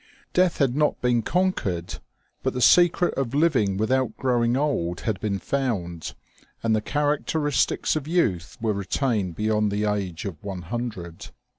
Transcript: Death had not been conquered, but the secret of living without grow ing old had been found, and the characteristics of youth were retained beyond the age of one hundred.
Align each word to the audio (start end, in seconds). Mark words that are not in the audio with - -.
Death 0.33 0.57
had 0.57 0.75
not 0.75 0.99
been 0.99 1.21
conquered, 1.21 1.99
but 2.41 2.53
the 2.55 2.59
secret 2.59 3.13
of 3.13 3.35
living 3.35 3.77
without 3.77 4.17
grow 4.17 4.43
ing 4.43 4.57
old 4.57 5.01
had 5.01 5.19
been 5.19 5.37
found, 5.37 6.15
and 6.63 6.75
the 6.75 6.81
characteristics 6.81 7.95
of 7.95 8.07
youth 8.07 8.57
were 8.59 8.73
retained 8.73 9.35
beyond 9.35 9.71
the 9.71 9.85
age 9.85 10.25
of 10.25 10.43
one 10.43 10.63
hundred. 10.63 11.27